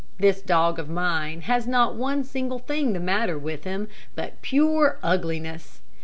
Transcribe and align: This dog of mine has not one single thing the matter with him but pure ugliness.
This 0.17 0.41
dog 0.41 0.79
of 0.79 0.89
mine 0.89 1.41
has 1.41 1.67
not 1.67 1.93
one 1.93 2.23
single 2.23 2.57
thing 2.57 2.93
the 2.93 2.99
matter 2.99 3.37
with 3.37 3.65
him 3.65 3.87
but 4.15 4.41
pure 4.41 4.97
ugliness. 5.03 5.79